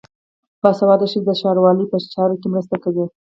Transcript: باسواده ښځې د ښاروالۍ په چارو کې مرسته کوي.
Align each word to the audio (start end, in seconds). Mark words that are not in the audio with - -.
باسواده 0.61 1.05
ښځې 1.11 1.21
د 1.27 1.29
ښاروالۍ 1.41 1.85
په 1.89 1.97
چارو 2.13 2.39
کې 2.41 2.47
مرسته 2.53 2.75
کوي. 2.83 3.05